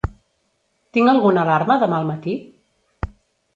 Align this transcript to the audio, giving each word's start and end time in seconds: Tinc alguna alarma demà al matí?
Tinc 0.97 1.11
alguna 1.13 1.45
alarma 1.45 1.77
demà 1.85 2.01
al 2.01 2.09
matí? 2.11 2.37